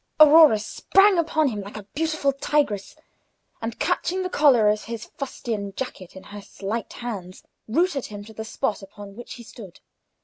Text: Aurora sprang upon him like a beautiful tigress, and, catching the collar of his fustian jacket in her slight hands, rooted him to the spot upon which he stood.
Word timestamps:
Aurora 0.19 0.57
sprang 0.57 1.19
upon 1.19 1.49
him 1.49 1.61
like 1.61 1.77
a 1.77 1.83
beautiful 1.93 2.33
tigress, 2.33 2.95
and, 3.61 3.77
catching 3.77 4.23
the 4.23 4.31
collar 4.31 4.67
of 4.67 4.85
his 4.85 5.05
fustian 5.05 5.73
jacket 5.75 6.15
in 6.15 6.23
her 6.23 6.41
slight 6.41 6.93
hands, 6.93 7.43
rooted 7.67 8.07
him 8.07 8.25
to 8.25 8.33
the 8.33 8.43
spot 8.43 8.81
upon 8.81 9.15
which 9.15 9.35
he 9.35 9.43
stood. 9.43 9.79